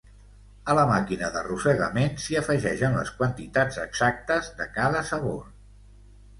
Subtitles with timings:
[0.71, 5.41] A la màquina d'arrossegament s'hi afegeixen les quantitats exactes de cada sabor.